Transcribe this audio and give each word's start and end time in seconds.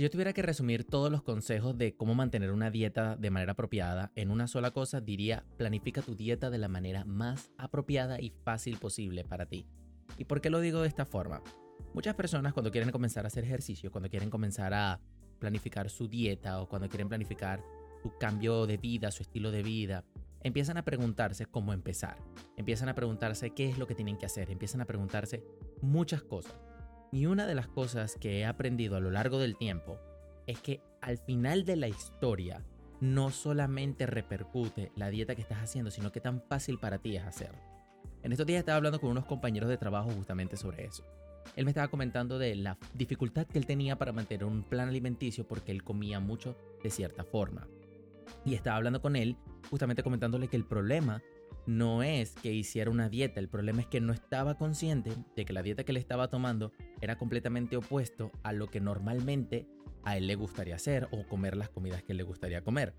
Si 0.00 0.04
yo 0.04 0.08
tuviera 0.08 0.32
que 0.32 0.40
resumir 0.40 0.84
todos 0.84 1.12
los 1.12 1.22
consejos 1.22 1.76
de 1.76 1.94
cómo 1.94 2.14
mantener 2.14 2.52
una 2.52 2.70
dieta 2.70 3.16
de 3.16 3.28
manera 3.28 3.52
apropiada 3.52 4.12
en 4.14 4.30
una 4.30 4.46
sola 4.46 4.70
cosa, 4.70 5.02
diría 5.02 5.44
planifica 5.58 6.00
tu 6.00 6.14
dieta 6.14 6.48
de 6.48 6.56
la 6.56 6.68
manera 6.68 7.04
más 7.04 7.50
apropiada 7.58 8.18
y 8.18 8.30
fácil 8.30 8.78
posible 8.78 9.24
para 9.24 9.44
ti. 9.44 9.66
¿Y 10.16 10.24
por 10.24 10.40
qué 10.40 10.48
lo 10.48 10.60
digo 10.60 10.80
de 10.80 10.88
esta 10.88 11.04
forma? 11.04 11.42
Muchas 11.92 12.14
personas 12.14 12.54
cuando 12.54 12.70
quieren 12.70 12.90
comenzar 12.90 13.26
a 13.26 13.28
hacer 13.28 13.44
ejercicio, 13.44 13.92
cuando 13.92 14.08
quieren 14.08 14.30
comenzar 14.30 14.72
a 14.72 15.02
planificar 15.38 15.90
su 15.90 16.08
dieta 16.08 16.62
o 16.62 16.66
cuando 16.66 16.88
quieren 16.88 17.10
planificar 17.10 17.62
su 18.02 18.16
cambio 18.16 18.64
de 18.64 18.78
vida, 18.78 19.10
su 19.10 19.22
estilo 19.22 19.50
de 19.50 19.62
vida, 19.62 20.06
empiezan 20.42 20.78
a 20.78 20.82
preguntarse 20.82 21.44
cómo 21.44 21.74
empezar. 21.74 22.16
Empiezan 22.56 22.88
a 22.88 22.94
preguntarse 22.94 23.50
qué 23.50 23.68
es 23.68 23.76
lo 23.76 23.86
que 23.86 23.94
tienen 23.94 24.16
que 24.16 24.24
hacer. 24.24 24.50
Empiezan 24.50 24.80
a 24.80 24.86
preguntarse 24.86 25.44
muchas 25.82 26.22
cosas. 26.22 26.69
Y 27.12 27.26
una 27.26 27.46
de 27.46 27.54
las 27.54 27.66
cosas 27.66 28.16
que 28.20 28.38
he 28.38 28.46
aprendido 28.46 28.96
a 28.96 29.00
lo 29.00 29.10
largo 29.10 29.38
del 29.38 29.56
tiempo 29.56 29.98
es 30.46 30.60
que 30.60 30.80
al 31.00 31.18
final 31.18 31.64
de 31.64 31.76
la 31.76 31.88
historia 31.88 32.64
no 33.00 33.30
solamente 33.30 34.06
repercute 34.06 34.92
la 34.94 35.10
dieta 35.10 35.34
que 35.34 35.42
estás 35.42 35.58
haciendo, 35.58 35.90
sino 35.90 36.12
que 36.12 36.20
tan 36.20 36.42
fácil 36.42 36.78
para 36.78 36.98
ti 36.98 37.16
es 37.16 37.24
hacerlo. 37.24 37.58
En 38.22 38.32
estos 38.32 38.46
días 38.46 38.60
estaba 38.60 38.76
hablando 38.76 39.00
con 39.00 39.10
unos 39.10 39.24
compañeros 39.24 39.68
de 39.68 39.78
trabajo 39.78 40.10
justamente 40.10 40.56
sobre 40.56 40.84
eso. 40.84 41.04
Él 41.56 41.64
me 41.64 41.70
estaba 41.70 41.88
comentando 41.88 42.38
de 42.38 42.54
la 42.54 42.78
dificultad 42.94 43.46
que 43.46 43.58
él 43.58 43.66
tenía 43.66 43.96
para 43.96 44.12
mantener 44.12 44.44
un 44.44 44.62
plan 44.62 44.88
alimenticio 44.88 45.48
porque 45.48 45.72
él 45.72 45.82
comía 45.82 46.20
mucho 46.20 46.56
de 46.82 46.90
cierta 46.90 47.24
forma. 47.24 47.66
Y 48.44 48.54
estaba 48.54 48.76
hablando 48.76 49.00
con 49.00 49.16
él 49.16 49.36
justamente 49.68 50.02
comentándole 50.02 50.48
que 50.48 50.56
el 50.56 50.66
problema 50.66 51.22
no 51.66 52.02
es 52.02 52.34
que 52.34 52.52
hiciera 52.52 52.90
una 52.90 53.08
dieta, 53.08 53.40
el 53.40 53.48
problema 53.48 53.80
es 53.80 53.86
que 53.86 54.00
no 54.00 54.12
estaba 54.12 54.56
consciente 54.56 55.12
de 55.36 55.44
que 55.44 55.52
la 55.52 55.62
dieta 55.62 55.84
que 55.84 55.92
le 55.92 56.00
estaba 56.00 56.28
tomando 56.28 56.72
era 57.00 57.16
completamente 57.16 57.76
opuesto 57.76 58.30
a 58.42 58.52
lo 58.52 58.68
que 58.68 58.80
normalmente 58.80 59.66
a 60.04 60.16
él 60.16 60.26
le 60.26 60.34
gustaría 60.34 60.74
hacer 60.74 61.08
o 61.10 61.26
comer 61.26 61.56
las 61.56 61.68
comidas 61.68 62.02
que 62.02 62.14
le 62.14 62.22
gustaría 62.22 62.62
comer. 62.62 62.94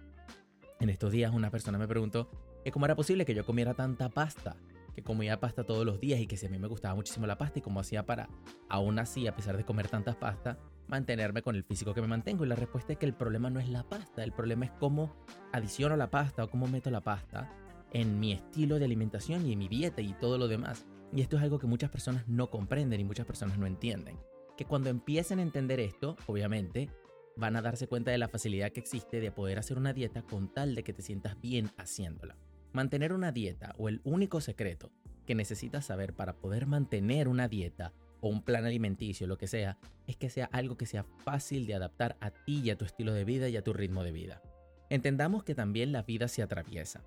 En 0.79 0.89
estos 0.89 1.11
días 1.11 1.33
una 1.33 1.51
persona 1.51 1.77
me 1.77 1.87
preguntó 1.87 2.29
que 2.63 2.71
cómo 2.71 2.85
era 2.85 2.95
posible 2.95 3.25
que 3.25 3.33
yo 3.33 3.45
comiera 3.45 3.73
tanta 3.73 4.09
pasta, 4.09 4.55
que 4.93 5.03
comía 5.03 5.39
pasta 5.39 5.63
todos 5.63 5.85
los 5.85 5.99
días 5.99 6.19
y 6.19 6.27
que 6.27 6.37
si 6.37 6.45
a 6.45 6.49
mí 6.49 6.59
me 6.59 6.67
gustaba 6.67 6.95
muchísimo 6.95 7.25
la 7.25 7.37
pasta 7.37 7.59
y 7.59 7.61
cómo 7.61 7.79
hacía 7.79 8.05
para, 8.05 8.29
aún 8.69 8.99
así, 8.99 9.27
a 9.27 9.35
pesar 9.35 9.57
de 9.57 9.63
comer 9.63 9.87
tantas 9.87 10.15
pasta, 10.15 10.59
mantenerme 10.87 11.41
con 11.41 11.55
el 11.55 11.63
físico 11.63 11.93
que 11.93 12.01
me 12.01 12.07
mantengo. 12.07 12.45
Y 12.45 12.47
la 12.49 12.55
respuesta 12.55 12.93
es 12.93 12.99
que 12.99 13.05
el 13.05 13.13
problema 13.13 13.49
no 13.49 13.59
es 13.59 13.69
la 13.69 13.83
pasta, 13.83 14.23
el 14.23 14.33
problema 14.33 14.65
es 14.65 14.71
cómo 14.71 15.15
adiciono 15.53 15.95
la 15.95 16.09
pasta 16.09 16.43
o 16.43 16.49
cómo 16.49 16.67
meto 16.67 16.91
la 16.91 17.01
pasta 17.01 17.49
en 17.91 18.19
mi 18.19 18.31
estilo 18.31 18.79
de 18.79 18.85
alimentación 18.85 19.45
y 19.45 19.53
en 19.53 19.59
mi 19.59 19.67
dieta 19.67 20.01
y 20.01 20.13
todo 20.13 20.37
lo 20.37 20.47
demás. 20.47 20.85
Y 21.13 21.21
esto 21.21 21.37
es 21.37 21.43
algo 21.43 21.59
que 21.59 21.67
muchas 21.67 21.89
personas 21.89 22.27
no 22.27 22.49
comprenden 22.49 22.99
y 22.99 23.03
muchas 23.03 23.25
personas 23.25 23.57
no 23.57 23.67
entienden. 23.67 24.17
Que 24.57 24.65
cuando 24.65 24.89
empiecen 24.89 25.39
a 25.39 25.43
entender 25.43 25.79
esto, 25.79 26.15
obviamente, 26.27 26.89
van 27.35 27.55
a 27.55 27.61
darse 27.61 27.87
cuenta 27.87 28.11
de 28.11 28.17
la 28.17 28.29
facilidad 28.29 28.71
que 28.71 28.79
existe 28.79 29.19
de 29.19 29.31
poder 29.31 29.59
hacer 29.59 29.77
una 29.77 29.93
dieta 29.93 30.21
con 30.21 30.53
tal 30.53 30.75
de 30.75 30.83
que 30.83 30.93
te 30.93 31.01
sientas 31.01 31.39
bien 31.41 31.71
haciéndola. 31.77 32.37
Mantener 32.73 33.13
una 33.13 33.31
dieta 33.31 33.75
o 33.77 33.89
el 33.89 34.01
único 34.03 34.39
secreto 34.39 34.91
que 35.25 35.35
necesitas 35.35 35.85
saber 35.85 36.13
para 36.13 36.33
poder 36.33 36.67
mantener 36.67 37.27
una 37.27 37.47
dieta 37.47 37.93
o 38.21 38.29
un 38.29 38.43
plan 38.43 38.65
alimenticio, 38.65 39.27
lo 39.27 39.37
que 39.37 39.47
sea, 39.47 39.77
es 40.07 40.15
que 40.15 40.29
sea 40.29 40.45
algo 40.51 40.77
que 40.77 40.85
sea 40.85 41.03
fácil 41.03 41.65
de 41.65 41.73
adaptar 41.73 42.17
a 42.21 42.31
ti 42.31 42.61
y 42.63 42.69
a 42.69 42.77
tu 42.77 42.85
estilo 42.85 43.13
de 43.13 43.25
vida 43.25 43.49
y 43.49 43.57
a 43.57 43.63
tu 43.63 43.73
ritmo 43.73 44.03
de 44.03 44.11
vida. 44.11 44.41
Entendamos 44.89 45.43
que 45.43 45.55
también 45.55 45.91
la 45.91 46.03
vida 46.03 46.27
se 46.27 46.43
atraviesa. 46.43 47.03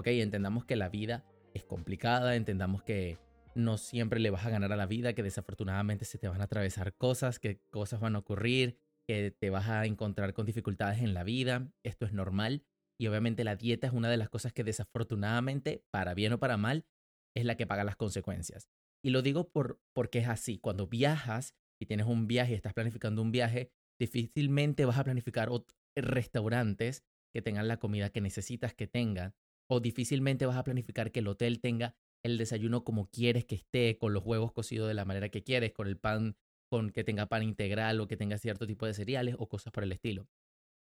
¿Ok? 0.00 0.08
Entendamos 0.08 0.64
que 0.64 0.76
la 0.76 0.88
vida 0.88 1.24
es 1.54 1.64
complicada, 1.64 2.34
entendamos 2.34 2.82
que 2.82 3.18
no 3.54 3.76
siempre 3.76 4.18
le 4.18 4.30
vas 4.30 4.46
a 4.46 4.50
ganar 4.50 4.72
a 4.72 4.76
la 4.76 4.86
vida, 4.86 5.12
que 5.12 5.22
desafortunadamente 5.22 6.04
se 6.04 6.18
te 6.18 6.28
van 6.28 6.40
a 6.40 6.44
atravesar 6.44 6.94
cosas, 6.94 7.38
que 7.38 7.60
cosas 7.70 8.00
van 8.00 8.16
a 8.16 8.20
ocurrir, 8.20 8.78
que 9.06 9.30
te 9.30 9.50
vas 9.50 9.68
a 9.68 9.84
encontrar 9.84 10.32
con 10.32 10.46
dificultades 10.46 11.00
en 11.00 11.14
la 11.14 11.22
vida, 11.22 11.70
esto 11.82 12.06
es 12.06 12.12
normal. 12.12 12.64
Y 12.98 13.08
obviamente 13.08 13.44
la 13.44 13.56
dieta 13.56 13.86
es 13.86 13.92
una 13.92 14.08
de 14.08 14.16
las 14.16 14.28
cosas 14.28 14.52
que 14.52 14.64
desafortunadamente, 14.64 15.84
para 15.90 16.14
bien 16.14 16.32
o 16.32 16.38
para 16.38 16.56
mal, 16.56 16.86
es 17.34 17.44
la 17.44 17.56
que 17.56 17.66
paga 17.66 17.84
las 17.84 17.96
consecuencias. 17.96 18.70
Y 19.02 19.10
lo 19.10 19.22
digo 19.22 19.50
por, 19.50 19.80
porque 19.92 20.20
es 20.20 20.28
así. 20.28 20.58
Cuando 20.58 20.86
viajas 20.86 21.54
y 21.78 21.86
tienes 21.86 22.06
un 22.06 22.26
viaje 22.26 22.52
y 22.52 22.54
estás 22.56 22.74
planificando 22.74 23.22
un 23.22 23.32
viaje, 23.32 23.70
difícilmente 23.98 24.84
vas 24.84 24.98
a 24.98 25.04
planificar 25.04 25.50
restaurantes 25.94 27.04
que 27.32 27.42
tengan 27.42 27.68
la 27.68 27.78
comida 27.78 28.10
que 28.10 28.20
necesitas 28.20 28.74
que 28.74 28.86
tengan 28.86 29.34
o 29.70 29.80
difícilmente 29.80 30.46
vas 30.46 30.56
a 30.56 30.64
planificar 30.64 31.12
que 31.12 31.20
el 31.20 31.28
hotel 31.28 31.60
tenga 31.60 31.94
el 32.24 32.38
desayuno 32.38 32.82
como 32.82 33.08
quieres 33.08 33.44
que 33.44 33.54
esté, 33.54 33.96
con 33.98 34.12
los 34.12 34.24
huevos 34.26 34.52
cocidos 34.52 34.88
de 34.88 34.94
la 34.94 35.04
manera 35.04 35.28
que 35.28 35.44
quieres, 35.44 35.72
con 35.72 35.86
el 35.86 35.96
pan, 35.96 36.36
con 36.68 36.90
que 36.90 37.04
tenga 37.04 37.26
pan 37.26 37.44
integral 37.44 38.00
o 38.00 38.08
que 38.08 38.16
tenga 38.16 38.36
cierto 38.36 38.66
tipo 38.66 38.84
de 38.84 38.94
cereales 38.94 39.36
o 39.38 39.48
cosas 39.48 39.72
por 39.72 39.84
el 39.84 39.92
estilo. 39.92 40.28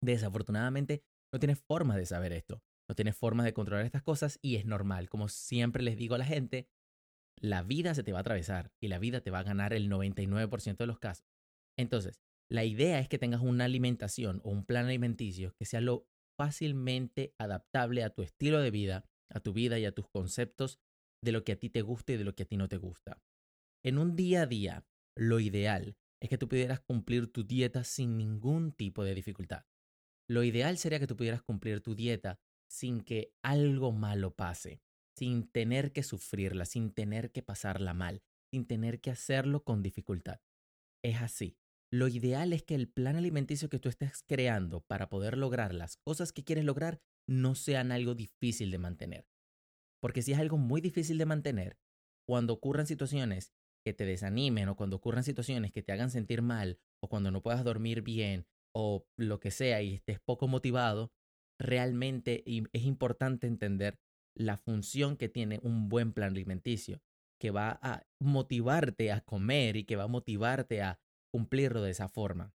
Desafortunadamente, 0.02 1.04
no 1.34 1.40
tienes 1.40 1.60
forma 1.60 1.98
de 1.98 2.06
saber 2.06 2.32
esto, 2.32 2.64
no 2.88 2.96
tienes 2.96 3.18
forma 3.18 3.44
de 3.44 3.54
controlar 3.54 3.86
estas 3.86 4.02
cosas 4.02 4.40
y 4.42 4.56
es 4.56 4.66
normal. 4.66 5.10
Como 5.10 5.28
siempre 5.28 5.84
les 5.84 5.98
digo 5.98 6.16
a 6.16 6.20
la 6.20 6.26
gente, 6.26 6.70
la 7.42 7.64
vida 7.64 7.94
se 7.94 8.04
te 8.04 8.14
va 8.14 8.20
a 8.20 8.22
atravesar 8.22 8.72
y 8.82 8.88
la 8.88 8.98
vida 8.98 9.20
te 9.22 9.30
va 9.30 9.40
a 9.40 9.44
ganar 9.44 9.74
el 9.74 9.90
99% 9.90 10.78
de 10.78 10.88
los 10.88 11.00
casos. 11.00 11.28
Entonces, 11.78 12.22
la 12.50 12.64
idea 12.64 13.00
es 13.00 13.10
que 13.10 13.20
tengas 13.20 13.42
una 13.42 13.66
alimentación 13.66 14.40
o 14.44 14.50
un 14.50 14.66
plan 14.66 14.86
alimenticio 14.86 15.54
que 15.56 15.66
sea 15.66 15.82
lo 15.82 16.08
fácilmente 16.40 17.34
adaptable 17.38 18.02
a 18.02 18.12
tu 18.12 18.22
estilo 18.22 18.62
de 18.62 18.72
vida, 18.72 19.04
a 19.30 19.42
tu 19.42 19.52
vida 19.52 19.78
y 19.78 19.84
a 19.84 19.92
tus 19.92 20.08
conceptos 20.08 20.80
de 21.22 21.34
lo 21.34 21.44
que 21.44 21.52
a 21.52 21.60
ti 21.60 21.70
te 21.70 21.82
gusta 21.82 22.14
y 22.14 22.18
de 22.18 22.24
lo 22.24 22.34
que 22.34 22.44
a 22.44 22.46
ti 22.46 22.56
no 22.56 22.70
te 22.70 22.78
gusta. 22.78 23.22
En 23.84 23.98
un 23.98 24.16
día 24.16 24.44
a 24.44 24.46
día, 24.46 24.86
lo 25.18 25.42
ideal 25.42 25.98
es 26.22 26.30
que 26.30 26.38
tú 26.38 26.48
pudieras 26.48 26.80
cumplir 26.80 27.28
tu 27.28 27.44
dieta 27.44 27.84
sin 27.84 28.16
ningún 28.16 28.72
tipo 28.72 29.04
de 29.04 29.16
dificultad. 29.16 29.66
Lo 30.30 30.44
ideal 30.44 30.78
sería 30.78 31.00
que 31.00 31.08
tú 31.08 31.18
pudieras 31.18 31.42
cumplir 31.42 31.82
tu 31.82 31.94
dieta 31.94 32.40
sin 32.72 33.02
que 33.02 33.34
algo 33.44 33.92
malo 33.92 34.34
pase, 34.34 34.82
sin 35.18 35.52
tener 35.52 35.92
que 35.92 36.04
sufrirla, 36.04 36.64
sin 36.64 36.94
tener 36.94 37.34
que 37.34 37.44
pasarla 37.44 37.94
mal, 37.94 38.22
sin 38.50 38.66
tener 38.66 39.02
que 39.02 39.12
hacerlo 39.12 39.66
con 39.66 39.84
dificultad. 39.84 40.40
Es 41.04 41.22
así. 41.22 41.59
Lo 41.92 42.08
ideal 42.08 42.54
es 42.54 42.64
que 42.64 42.76
el 42.76 42.88
plan 42.88 43.16
alimenticio 43.16 43.70
que 43.70 43.80
tú 43.80 43.90
estés 43.90 44.24
creando 44.28 44.82
para 44.82 45.10
poder 45.10 45.38
lograr 45.38 45.74
las 45.74 45.98
cosas 45.98 46.32
que 46.32 46.44
quieres 46.44 46.66
lograr 46.66 47.02
no 47.28 47.56
sean 47.56 47.92
algo 47.92 48.14
difícil 48.14 48.70
de 48.70 48.78
mantener. 48.78 49.28
Porque 50.02 50.22
si 50.22 50.34
es 50.34 50.40
algo 50.40 50.58
muy 50.58 50.82
difícil 50.82 51.18
de 51.18 51.26
mantener, 51.26 51.78
cuando 52.28 52.54
ocurran 52.54 52.86
situaciones 52.86 53.54
que 53.84 53.94
te 53.94 54.06
desanimen 54.06 54.70
o 54.70 54.76
cuando 54.76 54.98
ocurran 54.98 55.24
situaciones 55.24 55.72
que 55.72 55.82
te 55.82 55.92
hagan 55.92 56.12
sentir 56.12 56.42
mal 56.42 56.80
o 57.02 57.10
cuando 57.10 57.32
no 57.32 57.42
puedas 57.42 57.64
dormir 57.64 58.04
bien 58.04 58.46
o 58.76 59.08
lo 59.18 59.40
que 59.40 59.50
sea 59.50 59.82
y 59.82 59.96
estés 59.96 60.20
poco 60.20 60.48
motivado, 60.48 61.12
realmente 61.60 62.44
es 62.46 62.84
importante 62.84 63.48
entender 63.48 64.00
la 64.38 64.58
función 64.58 65.18
que 65.18 65.28
tiene 65.28 65.60
un 65.64 65.90
buen 65.90 66.14
plan 66.14 66.32
alimenticio, 66.32 67.02
que 67.40 67.52
va 67.52 67.80
a 67.82 68.06
motivarte 68.20 69.12
a 69.12 69.22
comer 69.22 69.76
y 69.76 69.86
que 69.86 69.96
va 69.96 70.04
a 70.04 70.08
motivarte 70.08 70.82
a 70.84 71.00
cumplirlo 71.32 71.82
de 71.82 71.92
esa 71.92 72.08
forma. 72.08 72.54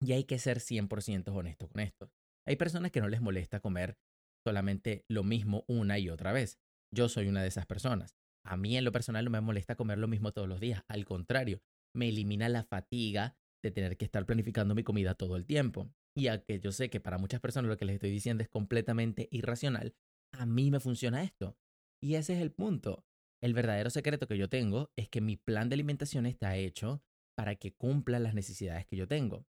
Y 0.00 0.12
hay 0.12 0.24
que 0.24 0.38
ser 0.38 0.58
100% 0.60 1.34
honesto 1.34 1.68
con 1.68 1.80
esto. 1.80 2.12
Hay 2.46 2.56
personas 2.56 2.90
que 2.90 3.00
no 3.00 3.08
les 3.08 3.20
molesta 3.20 3.60
comer 3.60 3.96
solamente 4.44 5.04
lo 5.08 5.22
mismo 5.24 5.64
una 5.66 5.98
y 5.98 6.10
otra 6.10 6.32
vez. 6.32 6.58
Yo 6.92 7.08
soy 7.08 7.28
una 7.28 7.42
de 7.42 7.48
esas 7.48 7.66
personas. 7.66 8.16
A 8.44 8.56
mí 8.56 8.76
en 8.76 8.84
lo 8.84 8.92
personal 8.92 9.24
no 9.24 9.30
me 9.30 9.40
molesta 9.40 9.74
comer 9.74 9.98
lo 9.98 10.08
mismo 10.08 10.32
todos 10.32 10.48
los 10.48 10.60
días. 10.60 10.84
Al 10.88 11.04
contrario, 11.04 11.62
me 11.94 12.08
elimina 12.08 12.48
la 12.48 12.64
fatiga 12.64 13.36
de 13.62 13.70
tener 13.70 13.96
que 13.96 14.04
estar 14.04 14.26
planificando 14.26 14.74
mi 14.74 14.84
comida 14.84 15.14
todo 15.14 15.36
el 15.36 15.46
tiempo. 15.46 15.90
Y 16.14 16.28
aunque 16.28 16.60
yo 16.60 16.70
sé 16.70 16.90
que 16.90 17.00
para 17.00 17.18
muchas 17.18 17.40
personas 17.40 17.70
lo 17.70 17.78
que 17.78 17.86
les 17.86 17.94
estoy 17.94 18.10
diciendo 18.10 18.42
es 18.42 18.48
completamente 18.50 19.28
irracional, 19.30 19.94
a 20.32 20.44
mí 20.44 20.70
me 20.70 20.80
funciona 20.80 21.22
esto. 21.22 21.56
Y 22.02 22.16
ese 22.16 22.34
es 22.34 22.42
el 22.42 22.52
punto. 22.52 23.06
El 23.42 23.54
verdadero 23.54 23.88
secreto 23.88 24.28
que 24.28 24.36
yo 24.36 24.48
tengo 24.48 24.92
es 24.96 25.08
que 25.08 25.20
mi 25.20 25.36
plan 25.36 25.68
de 25.68 25.74
alimentación 25.74 26.26
está 26.26 26.56
hecho 26.56 27.02
para 27.34 27.56
que 27.56 27.74
cumpla 27.74 28.18
las 28.18 28.34
necesidades 28.34 28.86
que 28.86 28.96
yo 28.96 29.08
tengo. 29.08 29.46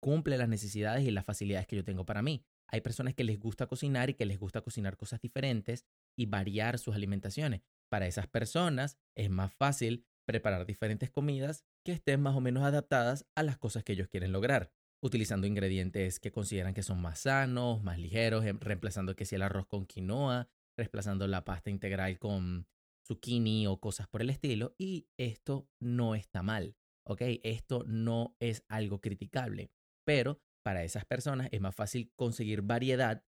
Cumple 0.00 0.38
las 0.38 0.48
necesidades 0.48 1.04
y 1.04 1.10
las 1.10 1.24
facilidades 1.24 1.66
que 1.66 1.76
yo 1.76 1.84
tengo 1.84 2.06
para 2.06 2.22
mí. 2.22 2.44
Hay 2.68 2.80
personas 2.80 3.14
que 3.14 3.24
les 3.24 3.38
gusta 3.38 3.66
cocinar 3.66 4.10
y 4.10 4.14
que 4.14 4.26
les 4.26 4.38
gusta 4.38 4.60
cocinar 4.60 4.96
cosas 4.96 5.20
diferentes 5.20 5.84
y 6.16 6.26
variar 6.26 6.78
sus 6.78 6.94
alimentaciones. 6.94 7.62
Para 7.88 8.06
esas 8.06 8.28
personas 8.28 8.96
es 9.16 9.28
más 9.28 9.52
fácil 9.52 10.06
preparar 10.24 10.64
diferentes 10.64 11.10
comidas 11.10 11.64
que 11.84 11.92
estén 11.92 12.20
más 12.20 12.36
o 12.36 12.40
menos 12.40 12.62
adaptadas 12.62 13.26
a 13.34 13.42
las 13.42 13.58
cosas 13.58 13.82
que 13.82 13.94
ellos 13.94 14.08
quieren 14.08 14.30
lograr, 14.30 14.70
utilizando 15.02 15.46
ingredientes 15.46 16.20
que 16.20 16.30
consideran 16.30 16.72
que 16.72 16.84
son 16.84 17.00
más 17.00 17.20
sanos, 17.20 17.82
más 17.82 17.98
ligeros, 17.98 18.44
em, 18.44 18.58
reemplazando 18.60 19.16
que 19.16 19.24
si 19.24 19.34
el 19.34 19.42
arroz 19.42 19.66
con 19.66 19.86
quinoa, 19.86 20.48
reemplazando 20.76 21.26
la 21.26 21.44
pasta 21.44 21.70
integral 21.70 22.18
con 22.20 22.68
zucchini 23.04 23.66
o 23.66 23.80
cosas 23.80 24.06
por 24.06 24.22
el 24.22 24.30
estilo, 24.30 24.74
y 24.78 25.08
esto 25.16 25.68
no 25.80 26.14
está 26.14 26.42
mal. 26.42 26.76
¿Ok? 27.10 27.22
Esto 27.42 27.84
no 27.88 28.36
es 28.38 28.64
algo 28.68 29.00
criticable, 29.00 29.72
pero 30.06 30.40
para 30.64 30.84
esas 30.84 31.04
personas 31.04 31.48
es 31.50 31.60
más 31.60 31.74
fácil 31.74 32.12
conseguir 32.14 32.62
variedad 32.62 33.24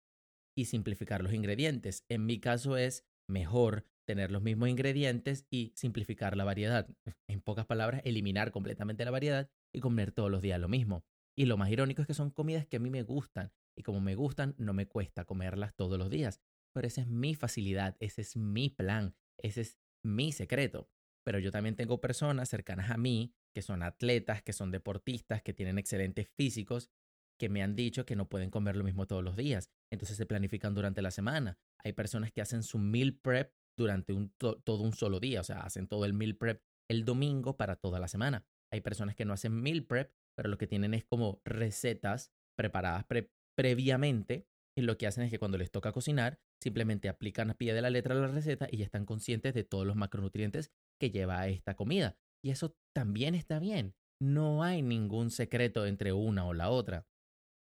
y 0.56 0.66
simplificar 0.66 1.22
los 1.22 1.32
ingredientes. 1.32 2.04
En 2.08 2.24
mi 2.24 2.38
caso 2.38 2.76
es 2.76 3.04
mejor 3.28 3.84
tener 4.06 4.30
los 4.30 4.42
mismos 4.42 4.68
ingredientes 4.68 5.46
y 5.50 5.72
simplificar 5.74 6.36
la 6.36 6.44
variedad. 6.44 6.88
En 7.28 7.40
pocas 7.40 7.66
palabras, 7.66 8.02
eliminar 8.04 8.52
completamente 8.52 9.04
la 9.04 9.10
variedad 9.10 9.50
y 9.74 9.80
comer 9.80 10.12
todos 10.12 10.30
los 10.30 10.42
días 10.42 10.60
lo 10.60 10.68
mismo. 10.68 11.04
Y 11.36 11.46
lo 11.46 11.56
más 11.56 11.70
irónico 11.70 12.02
es 12.02 12.06
que 12.06 12.14
son 12.14 12.30
comidas 12.30 12.66
que 12.66 12.76
a 12.76 12.80
mí 12.80 12.90
me 12.90 13.02
gustan. 13.02 13.52
Y 13.76 13.82
como 13.82 14.00
me 14.00 14.14
gustan, 14.14 14.54
no 14.58 14.74
me 14.74 14.86
cuesta 14.86 15.24
comerlas 15.24 15.74
todos 15.74 15.98
los 15.98 16.10
días. 16.10 16.40
Pero 16.72 16.86
esa 16.86 17.00
es 17.00 17.08
mi 17.08 17.34
facilidad, 17.34 17.96
ese 17.98 18.20
es 18.20 18.36
mi 18.36 18.68
plan, 18.68 19.16
ese 19.38 19.62
es 19.62 19.78
mi 20.04 20.30
secreto. 20.30 20.88
Pero 21.24 21.38
yo 21.38 21.50
también 21.50 21.76
tengo 21.76 22.00
personas 22.00 22.48
cercanas 22.48 22.90
a 22.90 22.96
mí 22.96 23.34
que 23.54 23.62
son 23.62 23.82
atletas, 23.82 24.42
que 24.42 24.52
son 24.52 24.70
deportistas, 24.70 25.42
que 25.42 25.52
tienen 25.52 25.78
excelentes 25.78 26.28
físicos, 26.28 26.90
que 27.38 27.48
me 27.48 27.62
han 27.62 27.76
dicho 27.76 28.04
que 28.06 28.16
no 28.16 28.28
pueden 28.28 28.50
comer 28.50 28.76
lo 28.76 28.84
mismo 28.84 29.06
todos 29.06 29.22
los 29.22 29.36
días. 29.36 29.70
Entonces 29.90 30.16
se 30.16 30.26
planifican 30.26 30.74
durante 30.74 31.02
la 31.02 31.10
semana. 31.10 31.58
Hay 31.84 31.92
personas 31.92 32.32
que 32.32 32.40
hacen 32.40 32.62
su 32.62 32.78
meal 32.78 33.14
prep 33.14 33.52
durante 33.76 34.12
un 34.12 34.32
todo 34.38 34.82
un 34.82 34.92
solo 34.92 35.18
día, 35.18 35.40
o 35.40 35.44
sea, 35.44 35.60
hacen 35.60 35.86
todo 35.86 36.04
el 36.04 36.12
meal 36.12 36.36
prep 36.36 36.62
el 36.88 37.04
domingo 37.04 37.56
para 37.56 37.76
toda 37.76 37.98
la 37.98 38.08
semana. 38.08 38.44
Hay 38.70 38.80
personas 38.80 39.16
que 39.16 39.24
no 39.24 39.32
hacen 39.32 39.52
meal 39.52 39.84
prep, 39.84 40.12
pero 40.34 40.48
lo 40.48 40.58
que 40.58 40.66
tienen 40.66 40.94
es 40.94 41.04
como 41.04 41.40
recetas 41.44 42.32
preparadas 42.56 43.06
previamente 43.54 44.46
y 44.76 44.82
lo 44.82 44.96
que 44.96 45.06
hacen 45.06 45.24
es 45.24 45.30
que 45.30 45.38
cuando 45.38 45.58
les 45.58 45.70
toca 45.70 45.92
cocinar, 45.92 46.38
simplemente 46.60 47.08
aplican 47.08 47.50
a 47.50 47.54
pie 47.54 47.74
de 47.74 47.82
la 47.82 47.90
letra 47.90 48.14
la 48.14 48.28
receta 48.28 48.68
y 48.70 48.78
ya 48.78 48.84
están 48.84 49.04
conscientes 49.04 49.52
de 49.52 49.64
todos 49.64 49.86
los 49.86 49.96
macronutrientes 49.96 50.70
que 51.00 51.10
lleva 51.10 51.46
esta 51.48 51.74
comida. 51.74 52.16
Y 52.44 52.50
eso 52.50 52.76
también 52.94 53.34
está 53.34 53.58
bien. 53.58 53.94
No 54.20 54.62
hay 54.62 54.82
ningún 54.82 55.30
secreto 55.30 55.86
entre 55.86 56.12
una 56.12 56.46
o 56.46 56.54
la 56.54 56.70
otra. 56.70 57.06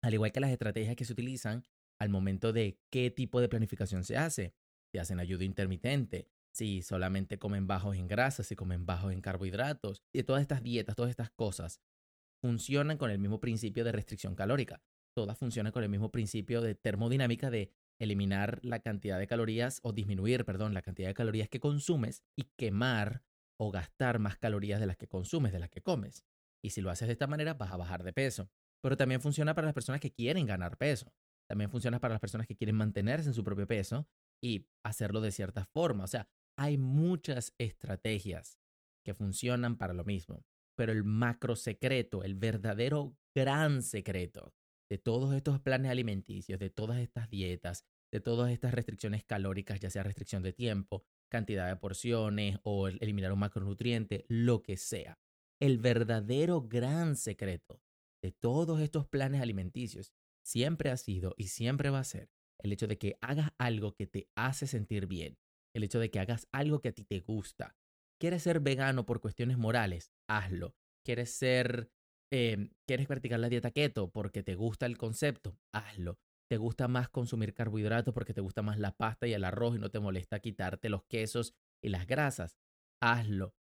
Al 0.02 0.14
igual 0.14 0.32
que 0.32 0.40
las 0.40 0.50
estrategias 0.50 0.96
que 0.96 1.04
se 1.04 1.12
utilizan 1.12 1.64
al 1.98 2.08
momento 2.08 2.52
de 2.52 2.78
qué 2.90 3.10
tipo 3.10 3.40
de 3.40 3.48
planificación 3.48 4.04
se 4.04 4.16
hace. 4.16 4.54
Si 4.92 4.98
hacen 4.98 5.20
ayuda 5.20 5.44
intermitente, 5.44 6.28
si 6.52 6.82
solamente 6.82 7.38
comen 7.38 7.66
bajos 7.66 7.96
en 7.96 8.06
grasas, 8.06 8.46
si 8.46 8.56
comen 8.56 8.86
bajos 8.86 9.12
en 9.12 9.20
carbohidratos. 9.20 10.02
Y 10.12 10.22
todas 10.22 10.42
estas 10.42 10.62
dietas, 10.62 10.96
todas 10.96 11.10
estas 11.10 11.30
cosas 11.30 11.80
funcionan 12.40 12.98
con 12.98 13.10
el 13.10 13.18
mismo 13.18 13.40
principio 13.40 13.84
de 13.84 13.92
restricción 13.92 14.34
calórica. 14.34 14.82
Todas 15.16 15.38
funcionan 15.38 15.72
con 15.72 15.82
el 15.82 15.88
mismo 15.88 16.10
principio 16.10 16.60
de 16.60 16.74
termodinámica 16.74 17.50
de 17.50 17.72
eliminar 17.98 18.60
la 18.62 18.80
cantidad 18.80 19.18
de 19.18 19.26
calorías 19.26 19.80
o 19.82 19.92
disminuir, 19.92 20.44
perdón, 20.44 20.74
la 20.74 20.82
cantidad 20.82 21.08
de 21.08 21.14
calorías 21.14 21.48
que 21.48 21.60
consumes 21.60 22.22
y 22.36 22.44
quemar 22.56 23.22
o 23.56 23.70
gastar 23.70 24.18
más 24.18 24.36
calorías 24.36 24.80
de 24.80 24.86
las 24.86 24.96
que 24.96 25.08
consumes, 25.08 25.52
de 25.52 25.60
las 25.60 25.70
que 25.70 25.82
comes. 25.82 26.24
Y 26.62 26.70
si 26.70 26.80
lo 26.80 26.90
haces 26.90 27.08
de 27.08 27.12
esta 27.12 27.26
manera, 27.26 27.54
vas 27.54 27.72
a 27.72 27.76
bajar 27.76 28.02
de 28.02 28.12
peso. 28.12 28.50
Pero 28.82 28.96
también 28.96 29.20
funciona 29.20 29.54
para 29.54 29.66
las 29.66 29.74
personas 29.74 30.00
que 30.00 30.12
quieren 30.12 30.46
ganar 30.46 30.76
peso. 30.76 31.12
También 31.48 31.70
funciona 31.70 32.00
para 32.00 32.14
las 32.14 32.20
personas 32.20 32.46
que 32.46 32.56
quieren 32.56 32.76
mantenerse 32.76 33.28
en 33.28 33.34
su 33.34 33.44
propio 33.44 33.66
peso 33.66 34.08
y 34.42 34.66
hacerlo 34.82 35.20
de 35.20 35.30
cierta 35.30 35.64
forma. 35.64 36.04
O 36.04 36.08
sea, 36.08 36.28
hay 36.56 36.78
muchas 36.78 37.54
estrategias 37.58 38.58
que 39.04 39.14
funcionan 39.14 39.76
para 39.76 39.92
lo 39.92 40.04
mismo. 40.04 40.44
Pero 40.76 40.92
el 40.92 41.04
macro 41.04 41.54
secreto, 41.54 42.24
el 42.24 42.34
verdadero 42.34 43.16
gran 43.34 43.82
secreto 43.82 44.54
de 44.90 44.98
todos 44.98 45.34
estos 45.34 45.60
planes 45.60 45.90
alimenticios, 45.90 46.58
de 46.58 46.70
todas 46.70 46.98
estas 46.98 47.30
dietas, 47.30 47.84
de 48.12 48.20
todas 48.20 48.52
estas 48.52 48.74
restricciones 48.74 49.24
calóricas, 49.24 49.80
ya 49.80 49.90
sea 49.90 50.02
restricción 50.02 50.42
de 50.42 50.52
tiempo, 50.52 51.04
cantidad 51.28 51.68
de 51.68 51.76
porciones 51.76 52.58
o 52.62 52.88
eliminar 52.88 53.32
un 53.32 53.40
macronutriente, 53.40 54.24
lo 54.28 54.62
que 54.62 54.76
sea. 54.76 55.18
El 55.60 55.78
verdadero 55.78 56.62
gran 56.62 57.16
secreto 57.16 57.82
de 58.22 58.32
todos 58.32 58.80
estos 58.80 59.06
planes 59.06 59.40
alimenticios 59.40 60.12
siempre 60.44 60.90
ha 60.90 60.96
sido 60.96 61.34
y 61.36 61.48
siempre 61.48 61.90
va 61.90 62.00
a 62.00 62.04
ser 62.04 62.30
el 62.62 62.72
hecho 62.72 62.86
de 62.86 62.98
que 62.98 63.18
hagas 63.20 63.50
algo 63.58 63.94
que 63.94 64.06
te 64.06 64.28
hace 64.34 64.66
sentir 64.66 65.06
bien, 65.06 65.38
el 65.74 65.84
hecho 65.84 65.98
de 65.98 66.10
que 66.10 66.20
hagas 66.20 66.48
algo 66.52 66.80
que 66.80 66.88
a 66.88 66.92
ti 66.92 67.04
te 67.04 67.20
gusta. 67.20 67.76
¿Quieres 68.18 68.42
ser 68.42 68.60
vegano 68.60 69.06
por 69.06 69.20
cuestiones 69.20 69.58
morales? 69.58 70.12
Hazlo. 70.28 70.74
¿Quieres 71.04 71.30
ser 71.30 71.90
Em, 72.36 72.70
¿Quieres 72.84 73.06
practicar 73.06 73.38
la 73.38 73.48
dieta 73.48 73.70
keto 73.70 74.10
porque 74.10 74.42
te 74.42 74.56
gusta 74.56 74.86
el 74.86 74.98
concepto? 74.98 75.56
Hazlo. 75.72 76.18
¿Te 76.50 76.56
gusta 76.56 76.88
más 76.88 77.08
consumir 77.08 77.54
carbohidratos 77.54 78.12
porque 78.12 78.34
te 78.34 78.40
gusta 78.40 78.60
más 78.60 78.76
la 78.76 78.96
pasta 78.96 79.28
y 79.28 79.34
el 79.34 79.44
arroz 79.44 79.76
y 79.76 79.78
no 79.78 79.88
te 79.92 80.00
molesta 80.00 80.40
quitarte 80.40 80.88
los 80.88 81.04
quesos 81.04 81.54
y 81.80 81.90
las 81.90 82.08
grasas? 82.08 82.58
Hazlo. 83.00 83.54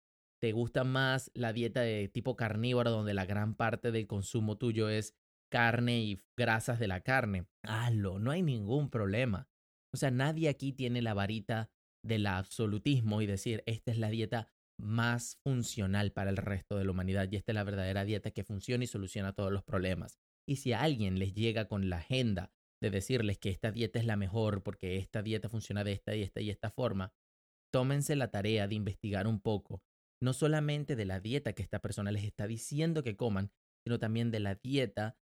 ¿Te 0.41 0.53
gusta 0.53 0.85
más 0.85 1.31
la 1.33 1.51
dieta 1.51 1.81
de 1.81 2.07
tipo 2.07 2.37
carnívoro 2.37 2.91
donde 2.91 3.13
la 3.13 3.25
gran 3.25 3.55
parte 3.55 3.91
del 3.91 4.07
consumo 4.07 4.57
tuyo 4.57 4.87
es 4.87 5.15
carne 5.51 5.99
y 5.99 6.21
grasas 6.37 6.79
de 6.79 6.87
la 6.87 7.01
carne? 7.01 7.47
Hazlo. 7.63 8.19
No 8.19 8.31
hay 8.31 8.41
ningún 8.41 8.89
problema. 8.89 9.49
O 9.93 9.97
sea, 9.97 10.11
nadie 10.11 10.47
aquí 10.47 10.71
tiene 10.71 11.01
la 11.01 11.13
varita 11.13 11.69
del 12.05 12.25
absolutismo 12.25 13.21
y 13.21 13.25
decir, 13.25 13.63
esta 13.65 13.91
es 13.91 13.97
la 13.97 14.09
dieta 14.09 14.47
más 14.81 15.37
funcional 15.43 16.11
para 16.11 16.29
el 16.29 16.37
resto 16.37 16.77
de 16.77 16.85
la 16.85 16.91
humanidad 16.91 17.29
y 17.31 17.35
esta 17.35 17.51
es 17.51 17.55
la 17.55 17.63
verdadera 17.63 18.03
dieta 18.03 18.31
que 18.31 18.43
funciona 18.43 18.83
y 18.83 18.87
soluciona 18.87 19.33
todos 19.33 19.51
los 19.51 19.63
problemas. 19.63 20.19
Y 20.47 20.57
si 20.57 20.73
a 20.73 20.81
alguien 20.81 21.19
les 21.19 21.33
llega 21.33 21.67
con 21.67 21.89
la 21.89 21.97
agenda 21.97 22.51
de 22.81 22.89
decirles 22.89 23.37
que 23.37 23.49
esta 23.49 23.71
dieta 23.71 23.99
es 23.99 24.05
la 24.05 24.17
mejor 24.17 24.63
porque 24.63 24.97
esta 24.97 25.21
dieta 25.21 25.49
funciona 25.49 25.83
de 25.83 25.93
esta 25.93 26.15
y 26.15 26.23
esta 26.23 26.41
y 26.41 26.49
esta 26.49 26.71
forma, 26.71 27.13
tómense 27.71 28.15
la 28.15 28.31
tarea 28.31 28.67
de 28.67 28.75
investigar 28.75 29.27
un 29.27 29.39
poco, 29.39 29.83
no 30.21 30.33
solamente 30.33 30.95
de 30.95 31.05
la 31.05 31.19
dieta 31.19 31.53
que 31.53 31.61
esta 31.61 31.79
persona 31.79 32.11
les 32.11 32.23
está 32.23 32.47
diciendo 32.47 33.03
que 33.03 33.15
coman, 33.15 33.51
sino 33.85 33.99
también 33.99 34.31
de 34.31 34.39
la 34.39 34.55
dieta 34.55 35.17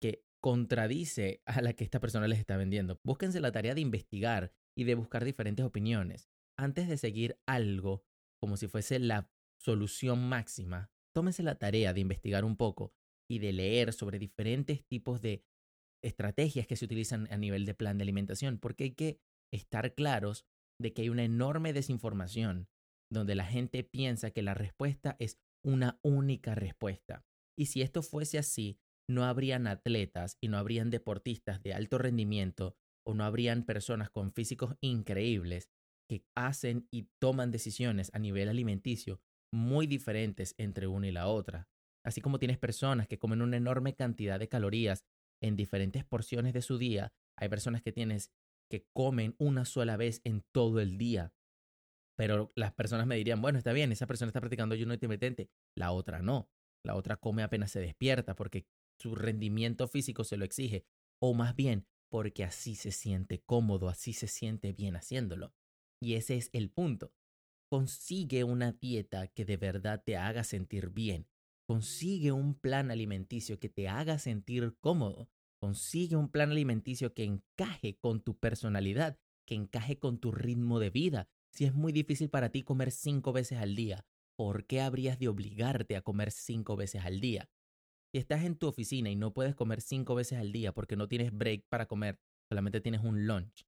que 0.00 0.24
contradice 0.40 1.42
a 1.44 1.60
la 1.60 1.72
que 1.74 1.84
esta 1.84 2.00
persona 2.00 2.28
les 2.28 2.38
está 2.38 2.56
vendiendo. 2.56 3.00
Búsquense 3.04 3.40
la 3.40 3.52
tarea 3.52 3.74
de 3.74 3.80
investigar 3.80 4.52
y 4.76 4.84
de 4.84 4.94
buscar 4.94 5.24
diferentes 5.24 5.64
opiniones. 5.64 6.28
Antes 6.56 6.88
de 6.88 6.96
seguir 6.96 7.38
algo, 7.46 8.04
como 8.42 8.56
si 8.56 8.66
fuese 8.66 8.98
la 8.98 9.30
solución 9.56 10.28
máxima, 10.28 10.90
tómense 11.14 11.44
la 11.44 11.60
tarea 11.60 11.94
de 11.94 12.00
investigar 12.00 12.44
un 12.44 12.56
poco 12.56 12.92
y 13.30 13.38
de 13.38 13.52
leer 13.52 13.92
sobre 13.92 14.18
diferentes 14.18 14.84
tipos 14.84 15.22
de 15.22 15.44
estrategias 16.02 16.66
que 16.66 16.74
se 16.74 16.84
utilizan 16.84 17.28
a 17.30 17.36
nivel 17.36 17.64
de 17.66 17.74
plan 17.74 17.98
de 17.98 18.02
alimentación, 18.02 18.58
porque 18.58 18.82
hay 18.82 18.94
que 18.94 19.20
estar 19.52 19.94
claros 19.94 20.44
de 20.80 20.92
que 20.92 21.02
hay 21.02 21.08
una 21.08 21.22
enorme 21.22 21.72
desinformación 21.72 22.68
donde 23.12 23.36
la 23.36 23.44
gente 23.44 23.84
piensa 23.84 24.32
que 24.32 24.42
la 24.42 24.54
respuesta 24.54 25.14
es 25.20 25.38
una 25.64 26.00
única 26.02 26.56
respuesta. 26.56 27.24
Y 27.56 27.66
si 27.66 27.80
esto 27.80 28.02
fuese 28.02 28.38
así, 28.38 28.80
no 29.08 29.22
habrían 29.22 29.68
atletas 29.68 30.36
y 30.40 30.48
no 30.48 30.58
habrían 30.58 30.90
deportistas 30.90 31.62
de 31.62 31.74
alto 31.74 31.96
rendimiento 31.96 32.74
o 33.06 33.14
no 33.14 33.22
habrían 33.22 33.62
personas 33.64 34.10
con 34.10 34.32
físicos 34.32 34.74
increíbles 34.80 35.70
que 36.12 36.26
hacen 36.34 36.86
y 36.90 37.08
toman 37.18 37.50
decisiones 37.50 38.10
a 38.12 38.18
nivel 38.18 38.50
alimenticio 38.50 39.22
muy 39.50 39.86
diferentes 39.86 40.54
entre 40.58 40.86
una 40.86 41.08
y 41.08 41.12
la 41.12 41.26
otra. 41.26 41.68
Así 42.04 42.20
como 42.20 42.38
tienes 42.38 42.58
personas 42.58 43.08
que 43.08 43.18
comen 43.18 43.40
una 43.40 43.56
enorme 43.56 43.94
cantidad 43.94 44.38
de 44.38 44.48
calorías 44.48 45.06
en 45.40 45.56
diferentes 45.56 46.04
porciones 46.04 46.52
de 46.52 46.60
su 46.60 46.76
día, 46.76 47.14
hay 47.38 47.48
personas 47.48 47.80
que 47.80 47.92
tienes 47.92 48.30
que 48.70 48.86
comen 48.92 49.34
una 49.38 49.64
sola 49.64 49.96
vez 49.96 50.20
en 50.24 50.44
todo 50.52 50.80
el 50.80 50.98
día. 50.98 51.32
Pero 52.14 52.52
las 52.56 52.74
personas 52.74 53.06
me 53.06 53.16
dirían, 53.16 53.40
bueno, 53.40 53.56
está 53.56 53.72
bien, 53.72 53.90
esa 53.90 54.06
persona 54.06 54.28
está 54.28 54.40
practicando 54.40 54.74
ayuno 54.74 54.92
intermitente, 54.92 55.50
la 55.74 55.92
otra 55.92 56.20
no. 56.20 56.50
La 56.84 56.94
otra 56.94 57.16
come 57.16 57.42
apenas 57.42 57.70
se 57.70 57.80
despierta 57.80 58.34
porque 58.34 58.66
su 59.00 59.14
rendimiento 59.14 59.88
físico 59.88 60.24
se 60.24 60.36
lo 60.36 60.44
exige. 60.44 60.84
O 61.20 61.32
más 61.32 61.56
bien, 61.56 61.86
porque 62.10 62.44
así 62.44 62.74
se 62.74 62.92
siente 62.92 63.40
cómodo, 63.40 63.88
así 63.88 64.12
se 64.12 64.26
siente 64.28 64.74
bien 64.74 64.96
haciéndolo. 64.96 65.54
Y 66.02 66.16
ese 66.16 66.34
es 66.34 66.50
el 66.52 66.68
punto. 66.68 67.12
Consigue 67.70 68.42
una 68.42 68.72
dieta 68.72 69.28
que 69.28 69.44
de 69.44 69.56
verdad 69.56 70.02
te 70.04 70.16
haga 70.16 70.42
sentir 70.42 70.90
bien. 70.90 71.28
Consigue 71.64 72.32
un 72.32 72.58
plan 72.58 72.90
alimenticio 72.90 73.60
que 73.60 73.68
te 73.68 73.88
haga 73.88 74.18
sentir 74.18 74.76
cómodo. 74.80 75.30
Consigue 75.60 76.16
un 76.16 76.28
plan 76.28 76.50
alimenticio 76.50 77.14
que 77.14 77.22
encaje 77.22 77.98
con 77.98 78.20
tu 78.20 78.36
personalidad, 78.36 79.16
que 79.46 79.54
encaje 79.54 80.00
con 80.00 80.18
tu 80.18 80.32
ritmo 80.32 80.80
de 80.80 80.90
vida. 80.90 81.28
Si 81.52 81.66
es 81.66 81.72
muy 81.72 81.92
difícil 81.92 82.28
para 82.30 82.48
ti 82.48 82.64
comer 82.64 82.90
cinco 82.90 83.32
veces 83.32 83.58
al 83.58 83.76
día, 83.76 84.04
¿por 84.36 84.66
qué 84.66 84.80
habrías 84.80 85.20
de 85.20 85.28
obligarte 85.28 85.94
a 85.94 86.02
comer 86.02 86.32
cinco 86.32 86.74
veces 86.74 87.04
al 87.04 87.20
día? 87.20 87.48
Si 88.10 88.18
estás 88.18 88.42
en 88.42 88.56
tu 88.56 88.66
oficina 88.66 89.08
y 89.08 89.14
no 89.14 89.32
puedes 89.32 89.54
comer 89.54 89.80
cinco 89.80 90.16
veces 90.16 90.40
al 90.40 90.50
día 90.50 90.74
porque 90.74 90.96
no 90.96 91.06
tienes 91.06 91.32
break 91.32 91.68
para 91.68 91.86
comer, 91.86 92.18
solamente 92.48 92.80
tienes 92.80 93.02
un 93.04 93.24
lunch, 93.28 93.64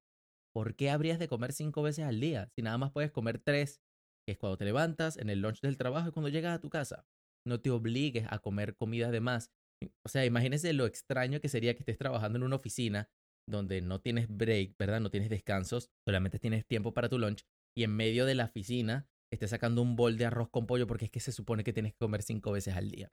¿por 0.55 0.75
qué 0.75 0.89
habrías 0.89 1.19
de 1.19 1.27
comer 1.27 1.51
cinco 1.51 1.81
veces 1.81 2.05
al 2.05 2.21
día 2.21 2.49
si 2.55 2.61
nada 2.61 2.77
más 2.77 2.93
puedes 2.93 3.11
comer 3.11 3.39
tres, 3.39 3.81
que 4.25 4.31
es 4.31 4.37
cuando 4.37 4.55
te 4.55 4.63
levantas, 4.63 5.17
en 5.17 5.29
el 5.29 5.41
lunch 5.41 5.59
del 5.59 5.77
trabajo 5.77 6.07
y 6.07 6.11
cuando 6.13 6.29
llegas 6.29 6.55
a 6.55 6.61
tu 6.61 6.69
casa? 6.69 7.05
No 7.45 7.59
te 7.59 7.71
obligues 7.71 8.25
a 8.29 8.39
comer 8.39 8.77
comidas 8.77 9.11
de 9.11 9.19
más. 9.19 9.51
O 10.05 10.09
sea, 10.09 10.25
imagínese 10.25 10.71
lo 10.71 10.85
extraño 10.85 11.41
que 11.41 11.49
sería 11.49 11.73
que 11.73 11.81
estés 11.81 11.97
trabajando 11.97 12.37
en 12.37 12.43
una 12.43 12.55
oficina 12.55 13.09
donde 13.47 13.81
no 13.81 13.99
tienes 13.99 14.29
break, 14.29 14.77
¿verdad? 14.79 15.01
No 15.01 15.11
tienes 15.11 15.29
descansos, 15.29 15.91
solamente 16.07 16.39
tienes 16.39 16.65
tiempo 16.65 16.93
para 16.93 17.09
tu 17.09 17.19
lunch 17.19 17.43
y 17.77 17.83
en 17.83 17.91
medio 17.91 18.25
de 18.25 18.35
la 18.35 18.45
oficina 18.45 19.09
estés 19.33 19.49
sacando 19.49 19.81
un 19.81 19.97
bol 19.97 20.17
de 20.17 20.25
arroz 20.25 20.49
con 20.49 20.67
pollo 20.67 20.87
porque 20.87 21.05
es 21.05 21.11
que 21.11 21.19
se 21.19 21.33
supone 21.33 21.65
que 21.65 21.73
tienes 21.73 21.91
que 21.91 21.99
comer 21.99 22.23
cinco 22.23 22.53
veces 22.53 22.75
al 22.75 22.89
día. 22.89 23.11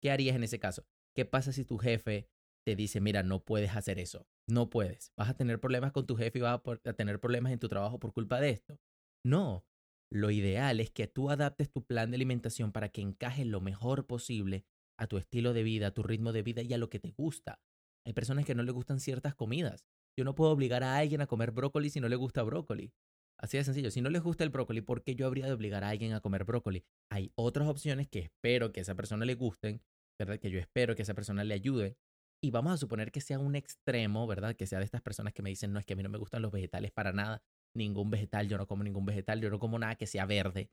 ¿Qué 0.00 0.12
harías 0.12 0.36
en 0.36 0.44
ese 0.44 0.60
caso? 0.60 0.86
¿Qué 1.16 1.24
pasa 1.24 1.52
si 1.52 1.64
tu 1.64 1.78
jefe 1.78 2.28
te 2.66 2.74
dice, 2.74 3.00
mira, 3.00 3.22
no 3.22 3.44
puedes 3.44 3.76
hacer 3.76 4.00
eso. 4.00 4.26
No 4.48 4.70
puedes. 4.70 5.12
Vas 5.16 5.28
a 5.28 5.36
tener 5.36 5.60
problemas 5.60 5.92
con 5.92 6.04
tu 6.04 6.16
jefe 6.16 6.38
y 6.38 6.42
vas 6.42 6.60
a, 6.84 6.92
tener 6.94 7.20
problemas 7.20 7.52
en 7.52 7.60
tu 7.60 7.68
trabajo 7.68 8.00
por 8.00 8.12
culpa 8.12 8.40
de 8.40 8.50
esto. 8.50 8.80
No. 9.24 9.64
Lo 10.10 10.32
ideal 10.32 10.80
es 10.80 10.90
que 10.90 11.06
tú 11.06 11.30
adaptes 11.30 11.70
tu 11.70 11.84
plan 11.84 12.10
de 12.10 12.16
alimentación 12.16 12.72
para 12.72 12.88
que 12.88 13.02
encaje 13.02 13.44
lo 13.44 13.60
mejor 13.60 14.08
posible 14.08 14.66
a 14.98 15.06
tu 15.06 15.16
estilo 15.16 15.52
de 15.52 15.62
vida, 15.62 15.88
a 15.88 15.90
tu 15.92 16.02
ritmo 16.02 16.32
de 16.32 16.42
vida 16.42 16.62
y 16.62 16.72
a 16.74 16.78
lo 16.78 16.90
que 16.90 16.98
te 16.98 17.12
gusta. 17.12 17.60
Hay 18.04 18.14
personas 18.14 18.44
que 18.44 18.56
no 18.56 18.64
les 18.64 18.74
gustan 18.74 18.98
ciertas 18.98 19.36
comidas. 19.36 19.86
Yo 20.18 20.24
no 20.24 20.34
puedo 20.34 20.50
obligar 20.50 20.82
a 20.82 20.96
alguien 20.96 21.20
a 21.20 21.28
comer 21.28 21.52
brócoli 21.52 21.88
si 21.88 22.00
no 22.00 22.08
le 22.08 22.16
gusta 22.16 22.42
brócoli. 22.42 22.92
Así 23.38 23.58
de 23.58 23.64
sencillo. 23.64 23.92
Si 23.92 24.00
no 24.00 24.10
les 24.10 24.22
gusta 24.22 24.42
el 24.42 24.50
brócoli, 24.50 24.80
¿por 24.80 25.04
qué 25.04 25.14
yo 25.14 25.26
habría 25.28 25.46
de 25.46 25.52
obligar 25.52 25.84
a 25.84 25.90
alguien 25.90 26.14
a 26.14 26.20
comer 26.20 26.44
brócoli? 26.44 26.84
Hay 27.12 27.30
otras 27.36 27.68
opciones 27.68 28.08
que 28.08 28.18
espero 28.18 28.72
que 28.72 28.80
a 28.80 28.82
esa 28.82 28.96
persona 28.96 29.24
le 29.24 29.36
gusten, 29.36 29.82
¿verdad? 30.18 30.40
Que 30.40 30.50
yo 30.50 30.58
espero 30.58 30.96
que 30.96 31.02
esa 31.02 31.14
persona 31.14 31.44
le 31.44 31.54
ayude. 31.54 31.96
Y 32.42 32.50
vamos 32.50 32.72
a 32.72 32.76
suponer 32.76 33.10
que 33.10 33.20
sea 33.20 33.38
un 33.38 33.56
extremo, 33.56 34.26
¿verdad? 34.26 34.54
Que 34.54 34.66
sea 34.66 34.78
de 34.78 34.84
estas 34.84 35.02
personas 35.02 35.32
que 35.32 35.42
me 35.42 35.50
dicen, 35.50 35.72
no, 35.72 35.78
es 35.78 35.86
que 35.86 35.94
a 35.94 35.96
mí 35.96 36.02
no 36.02 36.08
me 36.08 36.18
gustan 36.18 36.42
los 36.42 36.52
vegetales 36.52 36.92
para 36.92 37.12
nada. 37.12 37.42
Ningún 37.74 38.10
vegetal, 38.10 38.48
yo 38.48 38.58
no 38.58 38.66
como 38.66 38.84
ningún 38.84 39.06
vegetal, 39.06 39.40
yo 39.40 39.50
no 39.50 39.58
como 39.58 39.78
nada 39.78 39.96
que 39.96 40.06
sea 40.06 40.26
verde. 40.26 40.70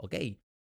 Ok, 0.00 0.14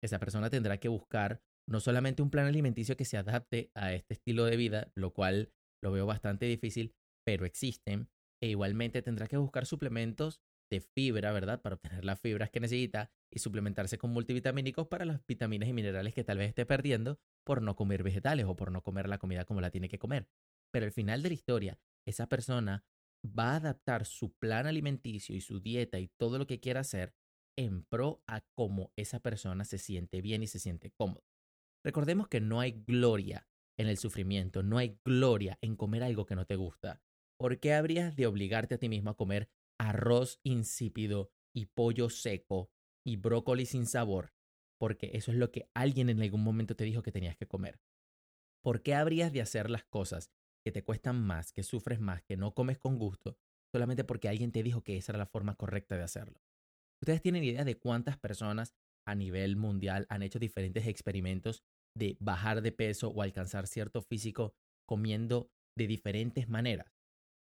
esa 0.03 0.19
persona 0.19 0.49
tendrá 0.49 0.77
que 0.77 0.87
buscar 0.87 1.41
no 1.67 1.79
solamente 1.79 2.21
un 2.21 2.29
plan 2.29 2.45
alimenticio 2.45 2.95
que 2.95 3.05
se 3.05 3.17
adapte 3.17 3.71
a 3.75 3.93
este 3.93 4.13
estilo 4.13 4.45
de 4.45 4.55
vida, 4.55 4.91
lo 4.95 5.13
cual 5.13 5.51
lo 5.83 5.91
veo 5.91 6.05
bastante 6.05 6.45
difícil, 6.45 6.95
pero 7.25 7.45
existen. 7.45 8.09
E 8.41 8.49
igualmente 8.49 9.01
tendrá 9.01 9.27
que 9.27 9.37
buscar 9.37 9.65
suplementos 9.65 10.41
de 10.71 10.81
fibra, 10.81 11.31
¿verdad? 11.31 11.61
Para 11.61 11.75
obtener 11.75 12.05
las 12.05 12.19
fibras 12.19 12.49
que 12.49 12.59
necesita 12.59 13.11
y 13.31 13.39
suplementarse 13.39 13.97
con 13.97 14.11
multivitamínicos 14.11 14.87
para 14.87 15.05
las 15.05 15.25
vitaminas 15.25 15.69
y 15.69 15.73
minerales 15.73 16.13
que 16.13 16.23
tal 16.23 16.37
vez 16.37 16.49
esté 16.49 16.65
perdiendo 16.65 17.19
por 17.45 17.61
no 17.61 17.75
comer 17.75 18.03
vegetales 18.03 18.45
o 18.45 18.55
por 18.55 18.71
no 18.71 18.83
comer 18.83 19.07
la 19.07 19.17
comida 19.17 19.45
como 19.45 19.61
la 19.61 19.71
tiene 19.71 19.87
que 19.87 19.99
comer. 19.99 20.27
Pero 20.71 20.85
al 20.85 20.91
final 20.91 21.23
de 21.23 21.29
la 21.29 21.35
historia, 21.35 21.79
esa 22.05 22.27
persona 22.27 22.85
va 23.25 23.53
a 23.53 23.55
adaptar 23.57 24.05
su 24.05 24.33
plan 24.33 24.67
alimenticio 24.67 25.35
y 25.35 25.41
su 25.41 25.61
dieta 25.61 25.99
y 25.99 26.09
todo 26.19 26.37
lo 26.37 26.47
que 26.47 26.59
quiera 26.59 26.81
hacer 26.81 27.15
en 27.57 27.83
pro 27.85 28.21
a 28.27 28.41
cómo 28.53 28.91
esa 28.97 29.19
persona 29.19 29.63
se 29.63 29.77
siente 29.77 30.21
bien 30.21 30.43
y 30.43 30.47
se 30.47 30.59
siente 30.59 30.91
cómodo. 30.91 31.23
Recordemos 31.83 32.27
que 32.27 32.41
no 32.41 32.59
hay 32.59 32.83
gloria 32.85 33.47
en 33.77 33.87
el 33.87 33.97
sufrimiento, 33.97 34.63
no 34.63 34.77
hay 34.77 34.99
gloria 35.05 35.57
en 35.61 35.75
comer 35.75 36.03
algo 36.03 36.25
que 36.25 36.35
no 36.35 36.45
te 36.45 36.55
gusta. 36.55 37.01
¿Por 37.37 37.59
qué 37.59 37.73
habrías 37.73 38.15
de 38.15 38.27
obligarte 38.27 38.75
a 38.75 38.77
ti 38.77 38.89
mismo 38.89 39.11
a 39.11 39.17
comer 39.17 39.49
arroz 39.79 40.39
insípido 40.43 41.31
y 41.53 41.67
pollo 41.67 42.09
seco 42.09 42.71
y 43.05 43.17
brócoli 43.17 43.65
sin 43.65 43.85
sabor, 43.85 44.33
porque 44.85 45.09
eso 45.13 45.31
es 45.31 45.37
lo 45.39 45.49
que 45.49 45.67
alguien 45.73 46.09
en 46.09 46.21
algún 46.21 46.43
momento 46.43 46.75
te 46.75 46.83
dijo 46.83 47.01
que 47.01 47.11
tenías 47.11 47.35
que 47.35 47.47
comer. 47.47 47.79
¿Por 48.63 48.83
qué 48.83 48.93
habrías 48.93 49.33
de 49.33 49.41
hacer 49.41 49.71
las 49.71 49.83
cosas 49.83 50.29
que 50.63 50.71
te 50.71 50.83
cuestan 50.83 51.19
más, 51.25 51.51
que 51.51 51.63
sufres 51.63 51.99
más, 51.99 52.21
que 52.21 52.37
no 52.37 52.53
comes 52.53 52.77
con 52.77 52.99
gusto, 52.99 53.35
solamente 53.73 54.03
porque 54.03 54.29
alguien 54.29 54.51
te 54.51 54.61
dijo 54.61 54.83
que 54.83 54.95
esa 54.95 55.13
era 55.13 55.17
la 55.17 55.25
forma 55.25 55.55
correcta 55.55 55.97
de 55.97 56.03
hacerlo? 56.03 56.39
¿Ustedes 57.01 57.23
tienen 57.23 57.43
idea 57.43 57.65
de 57.65 57.79
cuántas 57.79 58.19
personas 58.19 58.75
a 59.07 59.15
nivel 59.15 59.55
mundial 59.55 60.05
han 60.07 60.21
hecho 60.21 60.37
diferentes 60.37 60.85
experimentos 60.85 61.63
de 61.97 62.15
bajar 62.19 62.61
de 62.61 62.71
peso 62.71 63.09
o 63.09 63.23
alcanzar 63.23 63.65
cierto 63.65 64.03
físico 64.03 64.53
comiendo 64.87 65.49
de 65.75 65.87
diferentes 65.87 66.47
maneras? 66.47 66.95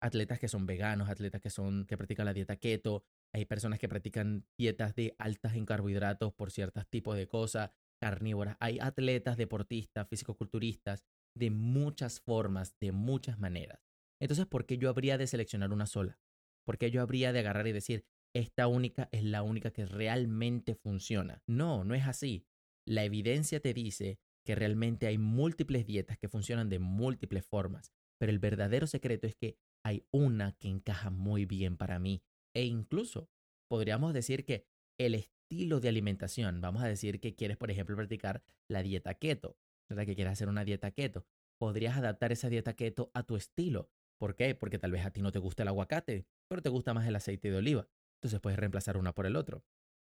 atletas 0.01 0.39
que 0.39 0.47
son 0.47 0.67
veganos, 0.67 1.09
atletas 1.09 1.41
que 1.41 1.51
son 1.51 1.87
que 1.87 1.97
practican 1.97 2.27
la 2.27 2.33
dieta 2.33 2.57
keto, 2.57 3.05
hay 3.33 3.45
personas 3.45 3.79
que 3.79 3.89
practican 3.89 4.47
dietas 4.59 4.95
de 4.95 5.15
altas 5.19 5.55
en 5.55 5.67
carbohidratos 5.67 6.33
por 6.33 6.51
ciertos 6.51 6.87
tipos 6.89 7.17
de 7.17 7.29
cosas, 7.29 7.71
carnívoras, 8.01 8.57
hay 8.61 8.79
atletas, 8.81 9.37
deportistas, 9.37 10.09
fisicoculturistas 10.09 11.05
de 11.35 11.51
muchas 11.51 12.21
formas, 12.21 12.77
de 12.81 12.93
muchas 12.93 13.39
maneras. 13.39 13.81
Entonces, 14.21 14.47
¿por 14.47 14.67
qué 14.67 14.79
yo 14.79 14.89
habría 14.89 15.19
de 15.19 15.27
seleccionar 15.27 15.73
una 15.73 15.87
sola? 15.87 16.19
¿Por 16.65 16.79
qué 16.79 16.91
yo 16.91 17.03
habría 17.03 17.33
de 17.33 17.41
agarrar 17.41 17.67
y 17.67 17.73
decir, 17.73 18.07
esta 18.35 18.67
única 18.67 19.09
es 19.13 19.23
la 19.23 19.43
única 19.43 19.71
que 19.71 19.87
realmente 19.87 20.75
funciona? 20.75 21.43
No, 21.47 21.85
no 21.85 21.95
es 21.95 22.07
así. 22.07 22.47
La 22.87 23.05
evidencia 23.05 23.61
te 23.61 23.75
dice 23.75 24.19
que 24.45 24.55
realmente 24.55 25.07
hay 25.07 25.19
múltiples 25.19 25.87
dietas 25.87 26.19
que 26.19 26.29
funcionan 26.29 26.69
de 26.69 26.79
múltiples 26.79 27.45
formas, 27.45 27.93
pero 28.19 28.31
el 28.31 28.39
verdadero 28.39 28.87
secreto 28.87 29.27
es 29.27 29.35
que 29.35 29.59
hay 29.85 30.07
una 30.11 30.53
que 30.53 30.69
encaja 30.69 31.11
muy 31.11 31.47
bien 31.47 31.77
para 31.77 31.99
mí. 31.99 32.23
E 32.57 32.65
incluso 32.65 33.29
podríamos 33.69 34.15
decir 34.15 34.47
que 34.47 34.67
el 34.99 35.15
estilo 35.15 35.79
de 35.79 35.91
alimentación, 35.91 36.63
vamos 36.63 36.83
a 36.83 36.89
decir 36.89 37.21
que 37.21 37.35
quieres, 37.37 37.59
por 37.59 37.71
ejemplo, 37.71 37.95
practicar 37.97 38.43
la 38.67 38.83
dieta 38.83 39.13
keto, 39.13 39.59
¿verdad? 39.91 40.07
Que 40.07 40.15
quieres 40.15 40.33
hacer 40.33 40.49
una 40.49 40.65
dieta 40.65 40.91
keto. 40.91 41.27
Podrías 41.61 41.99
adaptar 41.99 42.33
esa 42.33 42.49
dieta 42.49 42.75
keto 42.75 43.11
a 43.13 43.25
tu 43.25 43.37
estilo. 43.37 43.91
¿Por 44.19 44.37
qué? 44.37 44.55
Porque 44.55 44.79
tal 44.79 44.91
vez 44.91 45.05
a 45.05 45.11
ti 45.11 45.21
no 45.21 45.33
te 45.33 45.39
gusta 45.39 45.65
el 45.65 45.69
aguacate, 45.69 46.27
pero 46.49 46.63
te 46.63 46.71
gusta 46.71 46.95
más 46.95 47.07
el 47.07 47.17
aceite 47.17 47.51
de 47.51 47.59
oliva. 47.59 47.87
Entonces 48.23 48.41
puedes 48.41 48.59
reemplazar 48.59 48.97
una 48.97 49.13
por 49.15 49.27
el 49.27 49.37
otro. 49.37 49.63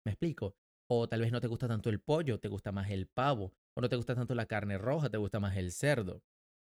¿Me 0.06 0.14
explico? 0.14 0.56
O 0.90 1.10
tal 1.10 1.20
vez 1.20 1.34
no 1.34 1.42
te 1.42 1.48
gusta 1.48 1.68
tanto 1.68 1.90
el 1.90 2.00
pollo, 2.00 2.40
te 2.40 2.48
gusta 2.48 2.72
más 2.72 2.90
el 2.92 3.08
pavo. 3.08 3.54
O 3.76 3.82
no 3.82 3.90
te 3.90 3.98
gusta 3.98 4.16
tanto 4.16 4.36
la 4.36 4.46
carne 4.46 4.78
roja, 4.78 5.10
te 5.10 5.18
gusta 5.18 5.42
más 5.42 5.58
el 5.58 5.74
cerdo. 5.74 6.24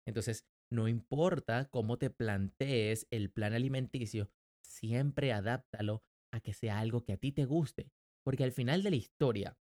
Entonces, 0.06 0.46
no 0.70 0.86
importa 0.86 1.68
cómo 1.68 1.98
te 1.98 2.10
plantees 2.10 3.08
el 3.10 3.32
plan 3.32 3.54
alimenticio, 3.54 4.30
siempre 4.74 5.32
adáptalo 5.32 6.02
a 6.32 6.40
que 6.40 6.52
sea 6.52 6.80
algo 6.80 7.04
que 7.04 7.12
a 7.12 7.16
ti 7.16 7.32
te 7.32 7.44
guste, 7.44 7.92
porque 8.24 8.44
al 8.44 8.52
final 8.52 8.82
de 8.82 8.90
la 8.90 8.96
historia 8.96 9.58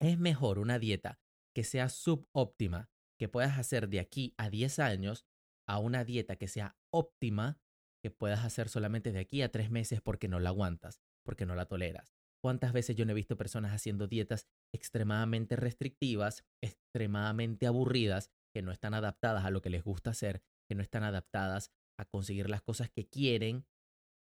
es 0.00 0.18
mejor 0.18 0.58
una 0.58 0.78
dieta 0.78 1.18
que 1.54 1.64
sea 1.64 1.88
subóptima, 1.88 2.90
que 3.18 3.28
puedas 3.28 3.58
hacer 3.58 3.88
de 3.88 4.00
aquí 4.00 4.34
a 4.36 4.50
10 4.50 4.78
años, 4.80 5.26
a 5.66 5.78
una 5.78 6.04
dieta 6.04 6.36
que 6.36 6.48
sea 6.48 6.76
óptima, 6.92 7.60
que 8.02 8.10
puedas 8.10 8.44
hacer 8.44 8.68
solamente 8.68 9.12
de 9.12 9.20
aquí 9.20 9.42
a 9.42 9.50
3 9.50 9.70
meses 9.70 10.02
porque 10.02 10.28
no 10.28 10.40
la 10.40 10.50
aguantas, 10.50 11.00
porque 11.24 11.46
no 11.46 11.54
la 11.54 11.66
toleras. 11.66 12.14
¿Cuántas 12.42 12.74
veces 12.74 12.96
yo 12.96 13.06
no 13.06 13.12
he 13.12 13.14
visto 13.14 13.38
personas 13.38 13.72
haciendo 13.72 14.06
dietas 14.06 14.46
extremadamente 14.74 15.56
restrictivas, 15.56 16.44
extremadamente 16.62 17.66
aburridas, 17.66 18.30
que 18.52 18.60
no 18.60 18.72
están 18.72 18.92
adaptadas 18.92 19.44
a 19.46 19.50
lo 19.50 19.62
que 19.62 19.70
les 19.70 19.82
gusta 19.82 20.10
hacer, 20.10 20.42
que 20.68 20.74
no 20.74 20.82
están 20.82 21.04
adaptadas 21.04 21.72
a 21.98 22.04
conseguir 22.04 22.50
las 22.50 22.60
cosas 22.60 22.90
que 22.90 23.08
quieren 23.08 23.64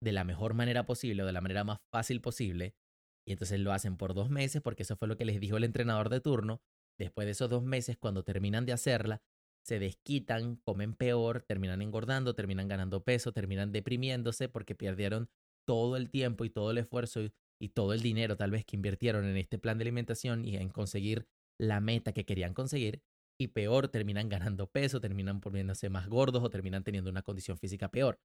de 0.03 0.13
la 0.13 0.25
mejor 0.25 0.55
manera 0.55 0.85
posible 0.85 1.23
o 1.23 1.27
de 1.27 1.33
la 1.33 1.41
manera 1.41 1.65
más 1.65 1.79
fácil 1.91 2.21
posible. 2.21 2.75
Y 3.25 3.33
entonces 3.33 3.61
lo 3.61 3.73
hacen 3.73 3.97
por 3.97 4.15
dos 4.15 4.31
meses 4.31 4.61
porque 4.61 4.83
eso 4.83 4.97
fue 4.97 5.07
lo 5.07 5.17
que 5.17 5.25
les 5.25 5.41
dijo 5.41 5.57
el 5.57 5.65
entrenador 5.65 6.09
de 6.09 6.21
turno. 6.21 6.61
Después 6.99 7.25
de 7.27 7.33
esos 7.33 7.49
dos 7.49 7.63
meses, 7.63 7.97
cuando 7.97 8.25
terminan 8.25 8.67
de 8.67 8.73
hacerla, 8.73 9.23
se 9.65 9.79
desquitan, 9.79 10.57
comen 10.57 10.95
peor, 10.95 11.43
terminan 11.43 11.83
engordando, 11.83 12.35
terminan 12.35 12.67
ganando 12.67 13.05
peso, 13.05 13.33
terminan 13.33 13.71
deprimiéndose 13.71 14.49
porque 14.49 14.75
perdieron 14.75 15.31
todo 15.65 15.97
el 15.97 16.11
tiempo 16.11 16.45
y 16.45 16.51
todo 16.51 16.73
el 16.73 16.79
esfuerzo 16.79 17.23
y, 17.23 17.33
y 17.61 17.69
todo 17.69 17.93
el 17.93 18.03
dinero 18.03 18.37
tal 18.37 18.51
vez 18.51 18.65
que 18.65 18.75
invirtieron 18.75 19.25
en 19.25 19.37
este 19.37 19.59
plan 19.59 19.79
de 19.79 19.83
alimentación 19.83 20.45
y 20.45 20.57
en 20.57 20.69
conseguir 20.69 21.29
la 21.61 21.81
meta 21.81 22.13
que 22.13 22.25
querían 22.25 22.55
conseguir 22.55 23.03
y 23.39 23.49
peor 23.49 23.89
terminan 23.89 24.29
ganando 24.29 24.67
peso, 24.69 25.01
terminan 25.01 25.41
poniéndose 25.41 25.89
más 25.91 26.09
gordos 26.09 26.43
o 26.43 26.51
terminan 26.51 26.83
teniendo 26.83 27.11
una 27.11 27.23
condición 27.23 27.57
física 27.57 27.89
peor. 27.89 28.19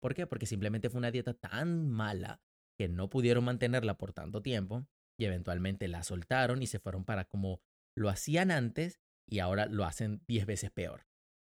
¿Por 0.00 0.14
qué? 0.14 0.26
Porque 0.26 0.46
simplemente 0.46 0.90
fue 0.90 0.98
una 0.98 1.10
dieta 1.10 1.34
tan 1.34 1.88
mala 1.88 2.40
que 2.78 2.88
no 2.88 3.10
pudieron 3.10 3.44
mantenerla 3.44 3.98
por 3.98 4.12
tanto 4.12 4.42
tiempo 4.42 4.86
y 5.18 5.26
eventualmente 5.26 5.86
la 5.88 6.02
soltaron 6.02 6.62
y 6.62 6.66
se 6.66 6.78
fueron 6.78 7.04
para 7.04 7.26
como 7.26 7.60
lo 7.94 8.08
hacían 8.08 8.50
antes 8.50 9.00
y 9.28 9.40
ahora 9.40 9.66
lo 9.66 9.84
hacen 9.84 10.22
10 10.26 10.46
veces 10.46 10.70
peor. 10.70 11.06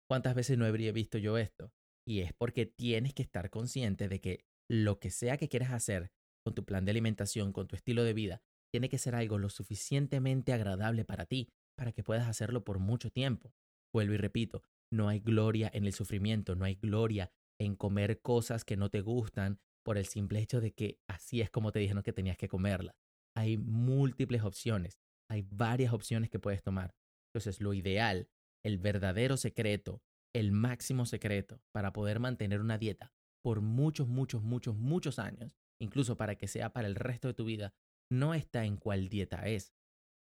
¿Cuántas 0.09 0.35
veces 0.35 0.57
no 0.57 0.65
habría 0.65 0.91
visto 0.91 1.17
yo 1.17 1.37
esto? 1.37 1.73
Y 2.05 2.19
es 2.19 2.33
porque 2.33 2.65
tienes 2.65 3.13
que 3.13 3.23
estar 3.23 3.49
consciente 3.49 4.09
de 4.09 4.19
que 4.19 4.45
lo 4.69 4.99
que 4.99 5.09
sea 5.09 5.37
que 5.37 5.47
quieras 5.47 5.71
hacer 5.71 6.11
con 6.43 6.53
tu 6.53 6.65
plan 6.65 6.83
de 6.83 6.91
alimentación, 6.91 7.53
con 7.53 7.67
tu 7.67 7.75
estilo 7.75 8.03
de 8.03 8.13
vida, 8.13 8.41
tiene 8.71 8.89
que 8.89 8.97
ser 8.97 9.15
algo 9.15 9.37
lo 9.37 9.49
suficientemente 9.49 10.53
agradable 10.53 11.05
para 11.05 11.25
ti, 11.25 11.49
para 11.77 11.91
que 11.91 12.03
puedas 12.03 12.27
hacerlo 12.27 12.63
por 12.63 12.79
mucho 12.79 13.09
tiempo. 13.09 13.53
Vuelvo 13.93 14.13
y 14.13 14.17
repito, 14.17 14.63
no 14.91 15.07
hay 15.07 15.19
gloria 15.19 15.69
en 15.73 15.85
el 15.85 15.93
sufrimiento, 15.93 16.55
no 16.55 16.65
hay 16.65 16.75
gloria 16.75 17.31
en 17.63 17.75
comer 17.75 18.21
cosas 18.21 18.65
que 18.65 18.77
no 18.77 18.89
te 18.89 19.01
gustan 19.01 19.59
por 19.83 19.97
el 19.97 20.05
simple 20.05 20.39
hecho 20.39 20.61
de 20.61 20.73
que 20.73 20.99
así 21.07 21.41
es 21.41 21.49
como 21.49 21.71
te 21.71 21.79
dijeron 21.79 22.03
que 22.03 22.13
tenías 22.13 22.37
que 22.37 22.47
comerla. 22.47 22.95
Hay 23.35 23.57
múltiples 23.57 24.43
opciones, 24.43 24.99
hay 25.29 25.43
varias 25.49 25.93
opciones 25.93 26.29
que 26.29 26.39
puedes 26.39 26.63
tomar. 26.63 26.93
Entonces, 27.29 27.61
lo 27.61 27.73
ideal, 27.73 28.29
el 28.63 28.77
verdadero 28.77 29.37
secreto, 29.37 30.01
el 30.33 30.51
máximo 30.51 31.05
secreto 31.05 31.61
para 31.71 31.93
poder 31.93 32.19
mantener 32.19 32.59
una 32.61 32.77
dieta 32.77 33.13
por 33.43 33.61
muchos, 33.61 34.07
muchos, 34.07 34.43
muchos, 34.43 34.75
muchos 34.75 35.19
años, 35.19 35.55
incluso 35.79 36.17
para 36.17 36.35
que 36.35 36.47
sea 36.47 36.73
para 36.73 36.87
el 36.87 36.95
resto 36.95 37.27
de 37.27 37.33
tu 37.33 37.45
vida, 37.45 37.73
no 38.11 38.33
está 38.33 38.65
en 38.65 38.77
cuál 38.77 39.09
dieta 39.09 39.47
es, 39.47 39.73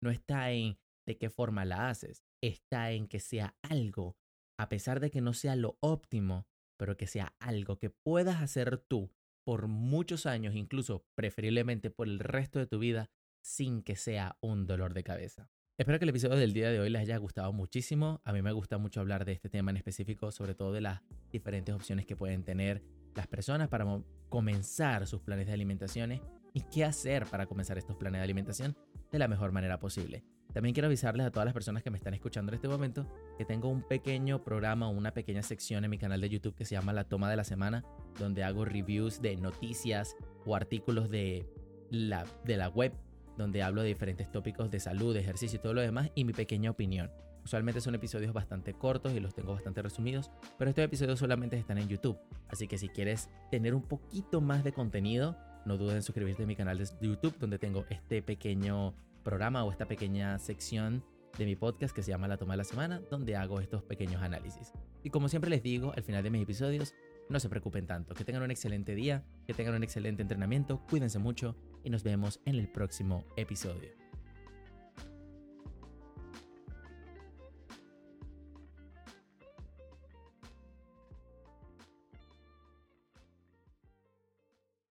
no 0.03 0.11
está 0.11 0.53
en 0.53 0.79
de 1.07 1.17
qué 1.17 1.31
forma 1.31 1.65
la 1.65 1.89
haces. 1.89 2.23
Está 2.43 2.93
en 2.93 3.09
que 3.09 3.19
sea 3.19 3.57
algo, 3.63 4.17
a 4.59 4.69
pesar 4.69 5.01
de 5.01 5.11
que 5.11 5.23
no 5.23 5.33
sea 5.33 5.57
lo 5.57 5.79
óptimo, 5.81 6.47
pero 6.79 6.97
que 6.97 7.07
sea 7.07 7.35
algo 7.39 7.79
que 7.79 7.91
puedas 7.91 8.41
hacer 8.41 8.79
tú 8.79 9.13
por 9.45 9.67
muchos 9.67 10.25
años, 10.25 10.55
incluso 10.55 11.05
preferiblemente 11.15 11.91
por 11.91 12.07
el 12.07 12.19
resto 12.19 12.59
de 12.59 12.67
tu 12.67 12.79
vida, 12.79 13.11
sin 13.43 13.83
que 13.83 13.97
sea 13.97 14.37
un 14.41 14.67
dolor 14.67 14.95
de 14.95 15.05
cabeza. 15.05 15.51
Espero 15.77 15.99
que 15.99 16.05
el 16.05 16.11
episodio 16.11 16.37
del 16.37 16.53
día 16.53 16.71
de 16.71 16.81
hoy 16.81 16.91
les 16.91 17.03
haya 17.03 17.17
gustado 17.19 17.53
muchísimo. 17.53 18.21
A 18.25 18.33
mí 18.33 18.43
me 18.43 18.53
gusta 18.53 18.79
mucho 18.79 19.01
hablar 19.01 19.25
de 19.25 19.33
este 19.33 19.49
tema 19.49 19.71
en 19.71 19.77
específico, 19.77 20.33
sobre 20.33 20.55
todo 20.55 20.73
de 20.73 20.81
las 20.81 21.03
diferentes 21.31 21.75
opciones 21.75 22.05
que 22.05 22.17
pueden 22.17 22.43
tener 22.43 22.83
las 23.15 23.27
personas 23.27 23.69
para 23.69 23.87
comenzar 24.29 25.07
sus 25.07 25.21
planes 25.21 25.47
de 25.47 25.53
alimentación 25.53 26.21
y 26.53 26.63
qué 26.63 26.85
hacer 26.85 27.27
para 27.27 27.47
comenzar 27.47 27.79
estos 27.79 27.97
planes 27.97 28.21
de 28.21 28.25
alimentación 28.25 28.77
de 29.11 29.19
la 29.19 29.29
mejor 29.29 29.53
manera 29.53 29.79
posible. 29.79 30.25
También 30.53 30.73
quiero 30.73 30.87
avisarles 30.87 31.27
a 31.27 31.31
todas 31.31 31.45
las 31.45 31.55
personas 31.55 31.83
que 31.83 31.91
me 31.91 31.99
están 31.99 32.15
escuchando 32.15 32.51
en 32.51 32.55
este 32.55 32.69
momento 32.69 33.07
que 33.37 33.45
tengo 33.45 33.69
un 33.69 33.83
pequeño 33.83 34.43
programa 34.43 34.89
una 34.89 35.13
pequeña 35.13 35.43
sección 35.43 35.85
en 35.85 35.91
mi 35.91 35.99
canal 35.99 36.21
de 36.21 36.29
YouTube 36.29 36.55
que 36.55 36.65
se 36.65 36.75
llama 36.75 36.93
La 36.93 37.05
Toma 37.05 37.31
de 37.31 37.37
la 37.37 37.45
Semana, 37.45 37.85
donde 38.19 38.45
hago 38.45 38.65
reviews 38.65 39.21
de 39.21 39.37
noticias 39.37 40.17
o 40.47 40.57
artículos 40.57 41.11
de 41.11 41.47
la, 41.91 42.25
de 42.45 42.57
la 42.57 42.69
web, 42.69 42.93
donde 43.37 43.63
hablo 43.63 43.83
de 43.83 43.89
diferentes 43.89 44.31
tópicos 44.31 44.71
de 44.71 44.81
salud, 44.81 45.15
de 45.15 45.21
ejercicio 45.21 45.59
y 45.59 45.63
todo 45.63 45.75
lo 45.75 45.81
demás, 45.81 46.11
y 46.15 46.25
mi 46.25 46.33
pequeña 46.33 46.71
opinión. 46.71 47.11
Usualmente 47.45 47.81
son 47.81 47.95
episodios 47.95 48.33
bastante 48.33 48.75
cortos 48.75 49.13
y 49.13 49.21
los 49.21 49.35
tengo 49.35 49.55
bastante 49.55 49.81
resumidos, 49.81 50.31
pero 50.59 50.71
estos 50.71 50.85
episodios 50.85 51.19
solamente 51.19 51.57
están 51.57 51.79
en 51.79 51.89
YouTube. 51.89 52.19
Así 52.49 52.69
que 52.69 52.79
si 52.79 52.89
quieres 52.89 53.31
tener 53.51 53.75
un 53.75 53.83
poquito 53.83 54.41
más 54.41 54.65
de 54.65 54.73
contenido, 54.73 55.37
no 55.65 55.77
dudes 55.79 55.95
en 55.95 56.03
suscribirte 56.03 56.43
a 56.43 56.47
mi 56.47 56.57
canal 56.57 56.79
de 56.79 56.87
YouTube, 57.01 57.39
donde 57.39 57.59
tengo 57.59 57.87
este 57.91 58.23
pequeño 58.23 58.95
programa 59.23 59.65
o 59.65 59.71
esta 59.71 59.87
pequeña 59.87 60.39
sección 60.39 61.05
de 61.37 61.45
mi 61.45 61.57
podcast 61.57 61.95
que 61.95 62.03
se 62.03 62.11
llama 62.11 62.29
La 62.29 62.37
Toma 62.37 62.55
de 62.55 62.59
la 62.59 62.65
Semana, 62.65 63.01
donde 63.11 63.37
hago 63.37 63.61
estos 63.61 63.83
pequeños 63.83 64.23
análisis. 64.23 64.73
Y 65.03 65.11
como 65.11 65.29
siempre 65.29 65.51
les 65.51 65.63
digo 65.63 65.93
al 65.97 66.03
final 66.03 66.23
de 66.23 66.31
mis 66.31 66.43
episodios, 66.43 66.95
no 67.29 67.39
se 67.41 67.49
preocupen 67.49 67.87
tanto, 67.87 68.15
que 68.15 68.25
tengan 68.25 68.43
un 68.43 68.51
excelente 68.51 68.95
día, 68.95 69.25
que 69.47 69.55
tengan 69.55 69.75
un 69.75 69.83
excelente 69.83 70.23
entrenamiento, 70.23 70.81
cuídense 70.89 71.19
mucho 71.19 71.57
y 71.85 71.91
nos 71.91 72.03
vemos 72.03 72.41
en 72.47 72.57
el 72.57 72.69
próximo 72.69 73.25
episodio. 73.37 74.08